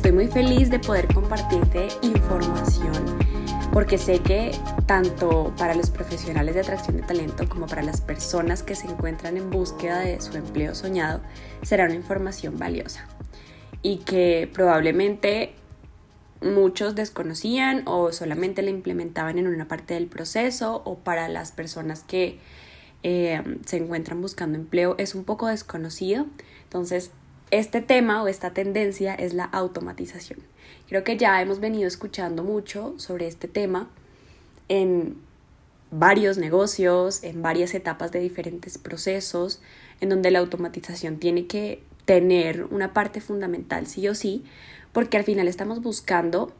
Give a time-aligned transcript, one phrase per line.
[0.00, 3.18] Estoy muy feliz de poder compartirte información
[3.70, 4.50] porque sé que
[4.86, 9.36] tanto para los profesionales de atracción de talento como para las personas que se encuentran
[9.36, 11.20] en búsqueda de su empleo soñado
[11.60, 13.06] será una información valiosa
[13.82, 15.52] y que probablemente
[16.40, 22.04] muchos desconocían o solamente la implementaban en una parte del proceso o para las personas
[22.04, 22.38] que
[23.02, 26.24] eh, se encuentran buscando empleo es un poco desconocido.
[26.64, 27.10] Entonces
[27.50, 30.40] este tema o esta tendencia es la automatización.
[30.88, 33.88] Creo que ya hemos venido escuchando mucho sobre este tema
[34.68, 35.16] en
[35.90, 39.60] varios negocios, en varias etapas de diferentes procesos,
[40.00, 44.44] en donde la automatización tiene que tener una parte fundamental sí o sí,
[44.92, 46.52] porque al final estamos buscando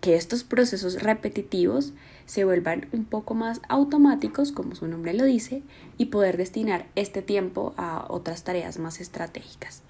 [0.00, 1.92] que estos procesos repetitivos
[2.26, 5.62] se vuelvan un poco más automáticos, como su nombre lo dice,
[5.96, 9.82] y poder destinar este tiempo a otras tareas más estratégicas.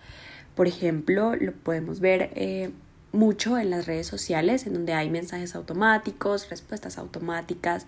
[0.59, 2.71] Por ejemplo, lo podemos ver eh,
[3.13, 7.87] mucho en las redes sociales, en donde hay mensajes automáticos, respuestas automáticas,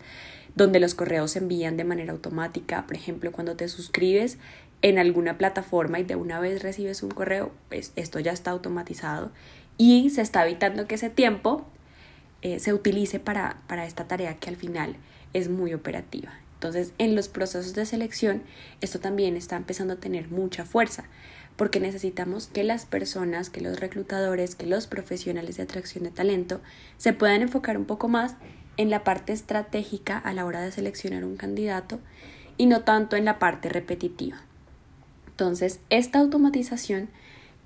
[0.54, 2.86] donde los correos se envían de manera automática.
[2.86, 4.38] Por ejemplo, cuando te suscribes
[4.82, 9.32] en alguna plataforma y de una vez recibes un correo, pues esto ya está automatizado
[9.76, 11.66] y se está evitando que ese tiempo
[12.42, 14.94] eh, se utilice para, para esta tarea que al final
[15.32, 16.34] es muy operativa.
[16.54, 18.44] Entonces, en los procesos de selección,
[18.80, 21.06] esto también está empezando a tener mucha fuerza
[21.60, 26.62] porque necesitamos que las personas, que los reclutadores, que los profesionales de atracción de talento
[26.96, 28.36] se puedan enfocar un poco más
[28.78, 32.00] en la parte estratégica a la hora de seleccionar un candidato
[32.56, 34.40] y no tanto en la parte repetitiva.
[35.26, 37.10] Entonces, esta automatización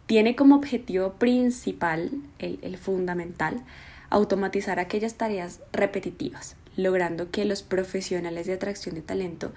[0.07, 2.11] tiene como objetivo principal,
[2.41, 3.63] el, fundamental,
[4.11, 9.53] automatizar aquellas tareas repetitivas, logrando que los profesionales de atracción de talento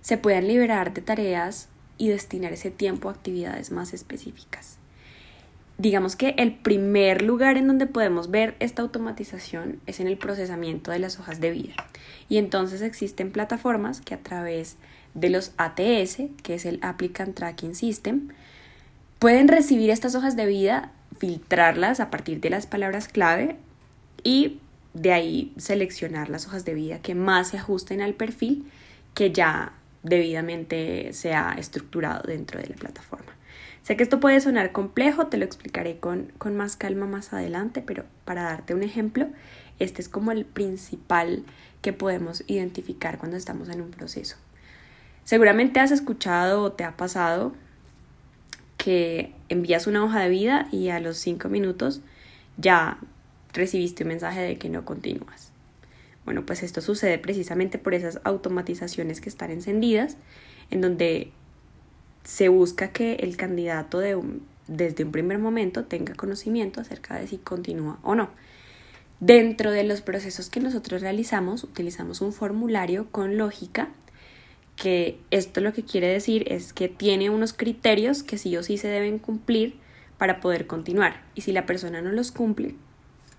[0.00, 1.68] se puedan liberar de tareas
[1.98, 4.78] y destinar ese tiempo a actividades más específicas.
[5.76, 10.90] Digamos que el primer lugar en donde podemos ver esta automatización es en el procesamiento
[10.90, 11.74] de las hojas de vida.
[12.28, 14.76] Y entonces existen plataformas que a través
[15.14, 18.28] de los ATS, que es el Applicant Tracking System,
[19.20, 23.56] pueden recibir estas hojas de vida, filtrarlas a partir de las palabras clave
[24.24, 24.58] y
[24.94, 28.64] de ahí seleccionar las hojas de vida que más se ajusten al perfil
[29.14, 29.72] que ya
[30.02, 33.32] debidamente sea estructurado dentro de la plataforma.
[33.82, 37.82] Sé que esto puede sonar complejo, te lo explicaré con, con más calma más adelante,
[37.84, 39.28] pero para darte un ejemplo,
[39.78, 41.42] este es como el principal
[41.80, 44.36] que podemos identificar cuando estamos en un proceso.
[45.24, 47.54] Seguramente has escuchado o te ha pasado
[48.76, 52.00] que envías una hoja de vida y a los cinco minutos
[52.56, 52.98] ya
[53.52, 55.47] recibiste un mensaje de que no continúas.
[56.28, 60.18] Bueno, pues esto sucede precisamente por esas automatizaciones que están encendidas,
[60.70, 61.32] en donde
[62.22, 64.22] se busca que el candidato de
[64.66, 68.28] desde un primer momento tenga conocimiento acerca de si continúa o no.
[69.20, 73.88] Dentro de los procesos que nosotros realizamos, utilizamos un formulario con lógica,
[74.76, 78.76] que esto lo que quiere decir es que tiene unos criterios que sí o sí
[78.76, 79.76] se deben cumplir
[80.18, 81.22] para poder continuar.
[81.34, 82.74] Y si la persona no los cumple,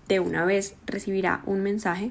[0.08, 2.10] de una vez recibirá un mensaje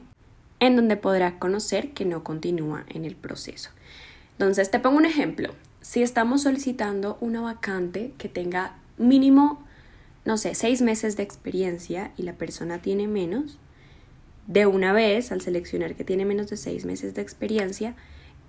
[0.59, 3.70] en donde podrá conocer que no continúa en el proceso.
[4.34, 5.53] Entonces, te pongo un ejemplo.
[5.81, 9.64] Si estamos solicitando una vacante que tenga mínimo,
[10.25, 13.58] no sé, seis meses de experiencia y la persona tiene menos,
[14.48, 17.96] de una vez, al seleccionar que tiene menos de seis meses de experiencia,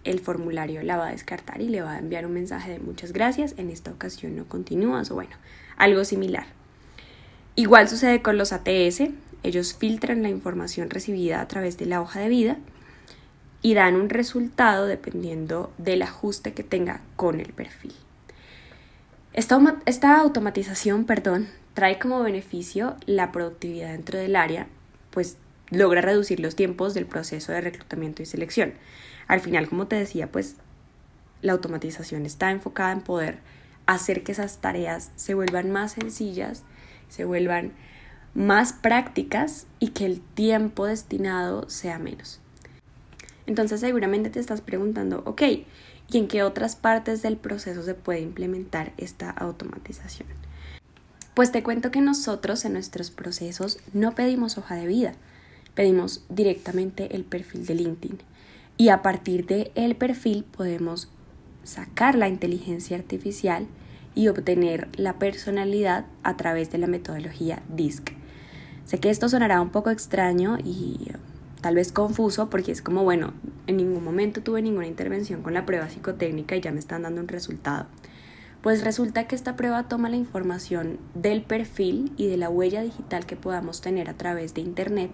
[0.03, 3.12] el formulario la va a descartar y le va a enviar un mensaje de muchas
[3.12, 5.37] gracias, en esta ocasión no continúas o bueno,
[5.76, 6.47] algo similar.
[7.55, 9.02] Igual sucede con los ATS,
[9.42, 12.56] ellos filtran la información recibida a través de la hoja de vida
[13.62, 17.94] y dan un resultado dependiendo del ajuste que tenga con el perfil.
[19.32, 24.66] Esta, esta automatización, perdón, trae como beneficio la productividad dentro del área,
[25.10, 25.37] pues
[25.70, 28.75] logra reducir los tiempos del proceso de reclutamiento y selección.
[29.28, 30.56] Al final, como te decía, pues
[31.43, 33.38] la automatización está enfocada en poder
[33.86, 36.64] hacer que esas tareas se vuelvan más sencillas,
[37.08, 37.72] se vuelvan
[38.35, 42.41] más prácticas y que el tiempo destinado sea menos.
[43.47, 48.21] Entonces seguramente te estás preguntando, ok, ¿y en qué otras partes del proceso se puede
[48.21, 50.29] implementar esta automatización?
[51.35, 55.15] Pues te cuento que nosotros en nuestros procesos no pedimos hoja de vida,
[55.75, 58.19] pedimos directamente el perfil de LinkedIn.
[58.77, 61.09] Y a partir de el perfil podemos
[61.65, 63.67] sacar la inteligencia artificial
[64.15, 68.19] y obtener la personalidad a través de la metodología DISC.
[68.90, 71.12] Sé que esto sonará un poco extraño y
[71.60, 73.34] tal vez confuso porque es como, bueno,
[73.69, 77.20] en ningún momento tuve ninguna intervención con la prueba psicotécnica y ya me están dando
[77.20, 77.87] un resultado.
[78.62, 83.26] Pues resulta que esta prueba toma la información del perfil y de la huella digital
[83.26, 85.12] que podamos tener a través de Internet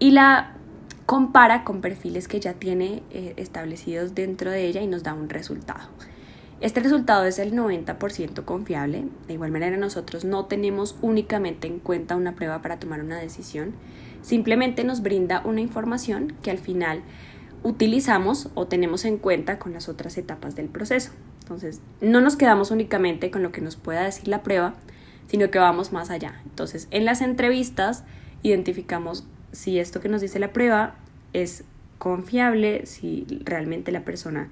[0.00, 0.56] y la
[1.06, 5.28] compara con perfiles que ya tiene eh, establecidos dentro de ella y nos da un
[5.28, 5.88] resultado.
[6.60, 9.04] Este resultado es el 90% confiable.
[9.26, 13.72] De igual manera nosotros no tenemos únicamente en cuenta una prueba para tomar una decisión.
[14.20, 17.02] Simplemente nos brinda una información que al final
[17.62, 21.12] utilizamos o tenemos en cuenta con las otras etapas del proceso.
[21.40, 24.74] Entonces, no nos quedamos únicamente con lo que nos pueda decir la prueba,
[25.28, 26.42] sino que vamos más allá.
[26.44, 28.04] Entonces, en las entrevistas
[28.42, 30.96] identificamos si esto que nos dice la prueba
[31.32, 31.64] es
[31.98, 34.50] confiable, si realmente la persona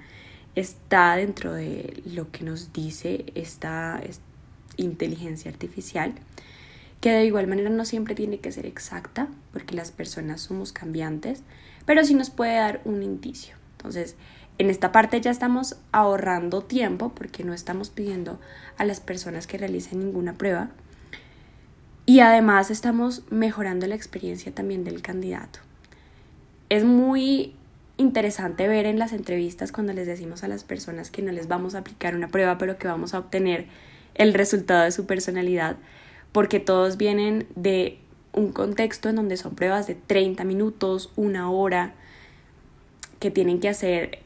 [0.59, 4.01] está dentro de lo que nos dice esta
[4.77, 6.13] inteligencia artificial,
[7.01, 11.43] que de igual manera no siempre tiene que ser exacta, porque las personas somos cambiantes,
[11.85, 13.55] pero sí nos puede dar un indicio.
[13.77, 14.15] Entonces,
[14.57, 18.39] en esta parte ya estamos ahorrando tiempo porque no estamos pidiendo
[18.77, 20.71] a las personas que realicen ninguna prueba
[22.05, 25.59] y además estamos mejorando la experiencia también del candidato.
[26.67, 27.55] Es muy
[27.99, 31.75] interesante ver en las entrevistas cuando les decimos a las personas que no les vamos
[31.75, 33.67] a aplicar una prueba, pero que vamos a obtener
[34.15, 35.75] el resultado de su personalidad,
[36.31, 37.99] porque todos vienen de
[38.31, 41.93] un contexto en donde son pruebas de 30 minutos, una hora,
[43.19, 44.19] que tienen que hacer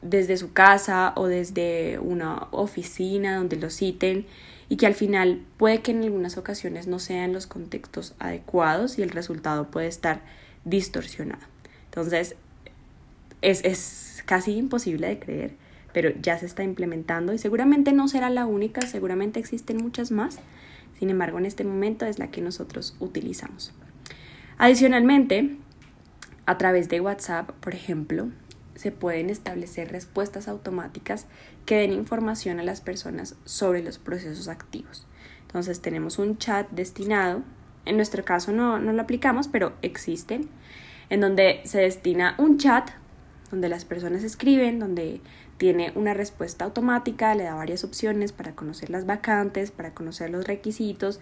[0.00, 4.26] desde su casa o desde una oficina donde lo citen
[4.68, 9.02] y que al final puede que en algunas ocasiones no sean los contextos adecuados y
[9.02, 10.20] el resultado puede estar
[10.64, 11.42] distorsionado.
[11.86, 12.36] Entonces,
[13.42, 15.56] es, casi imposible de creer,
[15.92, 20.38] pero ya se está implementando y seguramente no será la única, seguramente existen muchas más.
[20.98, 23.72] Sin embargo, en este momento es la que nosotros utilizamos.
[24.58, 25.56] Adicionalmente,
[26.44, 28.28] a través de WhatsApp, por ejemplo,
[28.74, 31.26] se pueden establecer respuestas automáticas
[31.66, 35.06] que den información a las personas sobre los procesos activos.
[35.42, 37.42] Entonces tenemos un chat destinado,
[37.86, 40.48] en nuestro caso no, no lo aplicamos, pero existen,
[41.10, 42.90] en donde se destina un chat
[43.50, 45.20] donde las personas escriben, donde
[45.56, 50.46] tiene una respuesta automática, le da varias opciones para conocer las vacantes, para conocer los
[50.46, 51.20] requisitos,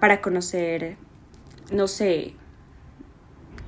[0.00, 0.96] para conocer,
[1.72, 2.34] no sé,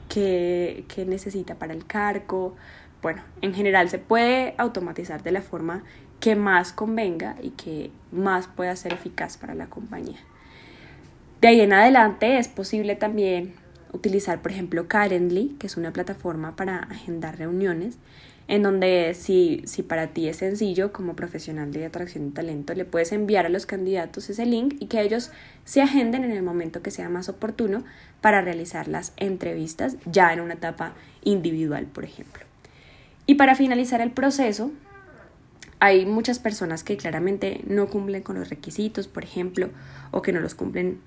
[0.08, 2.54] qué, qué necesita para el cargo.
[3.02, 5.82] Bueno, en general se puede automatizar de la forma
[6.20, 10.18] que más convenga y que más pueda ser eficaz para la compañía.
[11.40, 13.54] De ahí en adelante es posible también
[13.94, 17.96] utilizar, por ejemplo, Calendly, que es una plataforma para agendar reuniones,
[18.46, 22.84] en donde si, si para ti es sencillo como profesional de atracción de talento, le
[22.84, 25.30] puedes enviar a los candidatos ese link y que ellos
[25.64, 27.84] se agenden en el momento que sea más oportuno
[28.20, 30.92] para realizar las entrevistas ya en una etapa
[31.22, 32.44] individual, por ejemplo.
[33.26, 34.72] Y para finalizar el proceso,
[35.80, 39.70] hay muchas personas que claramente no cumplen con los requisitos, por ejemplo,
[40.10, 41.00] o que no los cumplen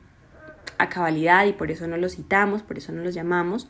[0.78, 3.68] a cabalidad y por eso no los citamos, por eso no los llamamos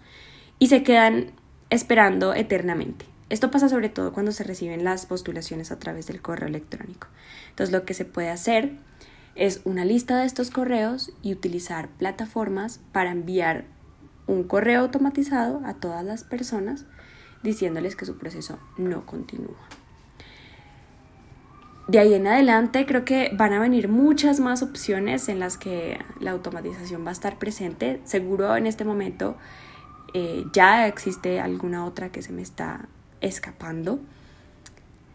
[0.60, 1.31] y se quedan
[1.69, 3.05] esperando eternamente.
[3.29, 7.07] Esto pasa sobre todo cuando se reciben las postulaciones a través del correo electrónico.
[7.50, 8.71] Entonces lo que se puede hacer
[9.36, 13.65] es una lista de estos correos y utilizar plataformas para enviar
[14.25, 16.86] un correo automatizado a todas las personas
[17.43, 19.57] diciéndoles que su proceso no continúa
[21.88, 26.00] de ahí en adelante creo que van a venir muchas más opciones en las que
[26.20, 28.01] la automatización va a estar presente.
[28.03, 29.38] Seguro en este momento
[30.13, 32.89] eh, ya existe alguna otra que se me está
[33.22, 34.00] escapando,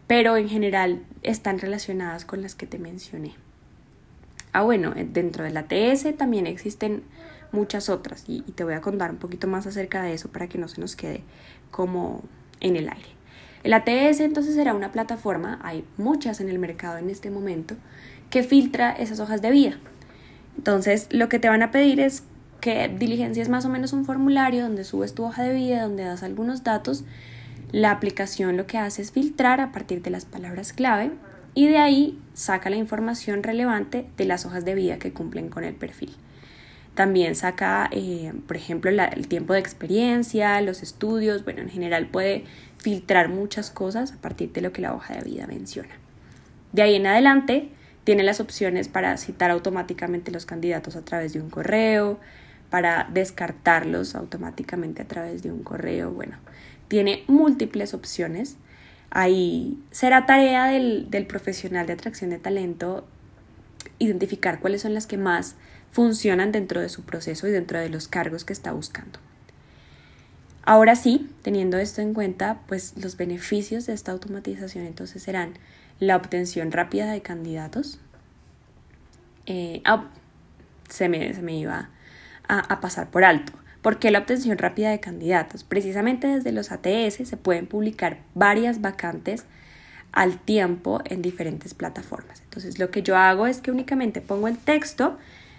[0.07, 3.35] pero en general están relacionadas con las que te mencioné.
[4.55, 7.03] Ah, bueno, eh, dentro de la TS también existen
[7.53, 10.57] muchas otras y te voy a contar un poquito más acerca de eso para que
[10.57, 11.23] no se nos quede
[11.71, 12.23] como
[12.61, 13.22] en el aire.
[13.65, 17.77] El ATS entonces será una plataforma, hay muchas en el mercado en este momento,
[18.31, 19.79] que filtra esas hojas de vida.
[20.57, 22.25] Entonces lo que te van a pedir es
[22.61, 26.23] que diligencias más o menos un formulario donde subes tu hoja de vida, donde das
[26.23, 27.05] algunos datos.
[27.73, 31.11] La aplicación lo que hace es filtrar a partir de las palabras clave
[31.55, 35.65] y de ahí saca la información relevante de las hojas de vida que cumplen con
[35.65, 36.15] el perfil.
[36.95, 42.45] También saca, eh, por ejemplo, el tiempo de experiencia, los estudios, bueno, en general puede
[42.83, 45.95] filtrar muchas cosas a partir de lo que la hoja de vida menciona.
[46.73, 47.71] De ahí en adelante
[48.05, 52.19] Tiene las opciones para citar automáticamente los candidatos a través de un correo,
[52.69, 56.11] para descartarlos automáticamente a través de un correo.
[56.11, 56.37] Bueno,
[56.89, 58.57] tiene múltiples opciones.
[59.11, 63.07] Ahí será tarea del, del profesional de atracción de talento
[63.99, 65.55] identificar cuáles son las que más
[65.93, 69.21] funcionan dentro de su proceso y dentro de los cargos que está buscando.
[70.65, 75.55] Ahora sí, teniendo esto en cuenta, pues los beneficios de esta automatización entonces serán
[75.99, 77.99] la obtención rápida de candidatos.
[79.47, 80.09] Eh, ah,
[80.89, 81.91] se, me, se me iba
[82.49, 83.53] a, pasar por alto.
[83.81, 85.65] ¿Por qué la obtención rápida de candidatos?
[85.65, 89.45] Precisamente desde los ATS se pueden publicar varias vacantes
[90.13, 92.43] al tiempo en diferentes plataformas.
[92.43, 95.19] Entonces lo que yo hago es que únicamente pongo el texto,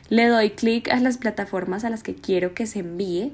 [0.10, 3.34] le doy clic a las plataformas a las que quiero que se envíe.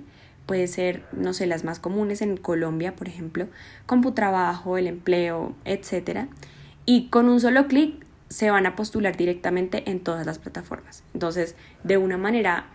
[0.50, 3.48] Puede ser, no sé, las más comunes en Colombia, por ejemplo,
[3.86, 6.22] Computrabajo, el empleo, etc.
[6.88, 11.04] Y con un solo clic se van a postular directamente en todas las plataformas.
[11.14, 12.66] Entonces, de una manera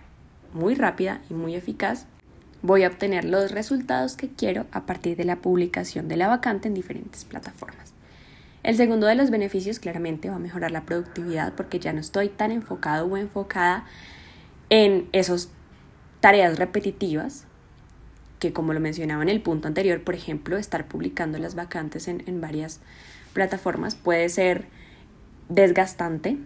[0.53, 2.07] muy rápida y muy eficaz,
[2.63, 6.69] voy a obtener los resultados que quiero a partir de la publicación de la vacante
[6.69, 7.93] en diferentes plataformas.
[8.63, 12.29] El segundo de los beneficios claramente va a mejorar la productividad porque ya no estoy
[12.29, 13.85] tan enfocado o enfocada
[14.71, 15.49] en esas
[16.21, 17.49] tareas repetitivas
[18.45, 22.23] que como lo mencionaba en el punto anterior, por ejemplo, estar publicando las vacantes en,
[22.27, 22.81] en varias
[23.33, 24.67] plataformas puede ser
[25.49, 26.39] desgastante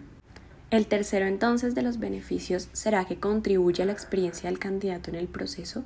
[0.71, 5.15] el tercero entonces de los beneficios será que contribuye a la experiencia del candidato en
[5.15, 5.83] el proceso.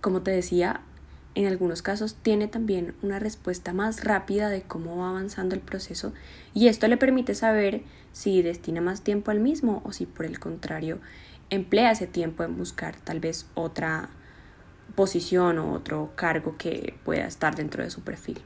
[0.00, 0.80] Como te decía,
[1.34, 6.12] en algunos casos tiene también una respuesta más rápida de cómo va avanzando el proceso
[6.54, 10.38] y esto le permite saber si destina más tiempo al mismo o si por el
[10.38, 11.00] contrario
[11.50, 14.08] emplea ese tiempo en buscar tal vez otra
[14.96, 18.40] posición o otro cargo que pueda estar dentro de su perfil.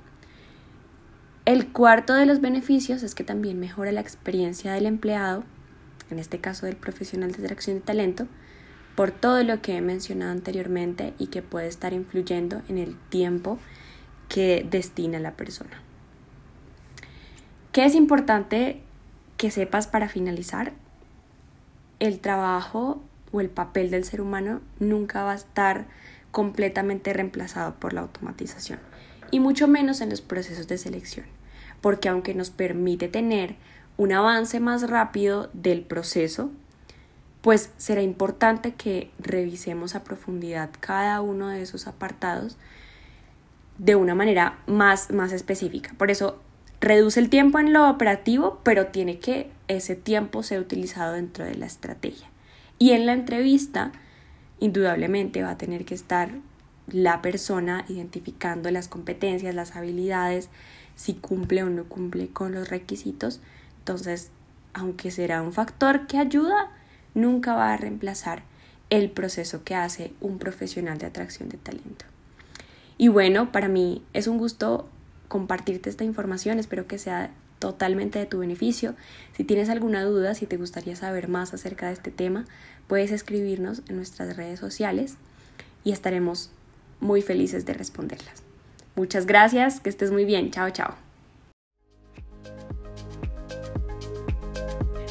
[1.46, 5.44] El cuarto de los beneficios es que también mejora la experiencia del empleado,
[6.10, 8.26] en este caso del profesional de atracción de talento,
[8.94, 13.58] por todo lo que he mencionado anteriormente y que puede estar influyendo en el tiempo
[14.28, 15.82] que destina la persona.
[17.72, 18.82] ¿Qué es importante
[19.36, 20.72] que sepas para finalizar?
[22.00, 23.02] El trabajo
[23.32, 25.86] o el papel del ser humano nunca va a estar
[26.30, 28.78] completamente reemplazado por la automatización
[29.30, 31.26] y mucho menos en los procesos de selección,
[31.80, 33.56] porque aunque nos permite tener
[33.96, 36.50] un avance más rápido del proceso,
[37.42, 42.56] pues será importante que revisemos a profundidad cada uno de esos apartados
[43.78, 45.94] de una manera más, más específica.
[45.96, 46.38] Por eso
[46.80, 51.54] reduce el tiempo en lo operativo, pero tiene que ese tiempo ser utilizado dentro de
[51.54, 52.28] la estrategia.
[52.78, 53.92] Y en la entrevista,
[54.60, 56.30] indudablemente va a tener que estar
[56.88, 60.48] la persona identificando las competencias, las habilidades,
[60.94, 63.40] si cumple o no cumple con los requisitos.
[63.78, 64.30] Entonces,
[64.74, 66.70] aunque será un factor que ayuda,
[67.14, 68.42] nunca va a reemplazar
[68.90, 72.04] el proceso que hace un profesional de atracción de talento.
[72.98, 74.88] Y bueno, para mí es un gusto
[75.28, 78.94] compartirte esta información, espero que sea totalmente de tu beneficio.
[79.36, 82.46] Si tienes alguna duda, si te gustaría saber más acerca de este tema,
[82.90, 85.14] puedes escribirnos en nuestras redes sociales
[85.84, 86.50] y estaremos
[86.98, 88.42] muy felices de responderlas.
[88.96, 90.50] Muchas gracias, que estés muy bien.
[90.50, 90.96] Chao, chao.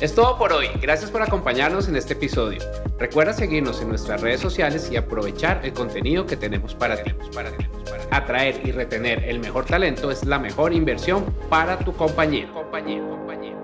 [0.01, 0.67] Es todo por hoy.
[0.81, 2.59] Gracias por acompañarnos en este episodio.
[3.00, 7.13] Recuerda seguirnos en nuestras redes sociales y aprovechar el contenido que tenemos para ti.
[8.12, 12.51] Atraer y retener el mejor talento es la mejor inversión para tu compañía.
[12.51, 13.58] compañía, compañía.